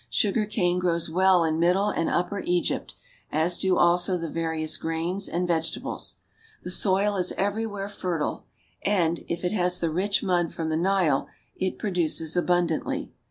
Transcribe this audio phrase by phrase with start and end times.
[0.09, 2.95] Sugar cane grows well in Middle and Upper Egypt,
[3.31, 6.15] as do also the various grains and vegetables.
[6.63, 8.47] The soil is everywhere fertile,
[8.81, 13.11] and, if it has the rich mud from the Nile, it produces abundantly.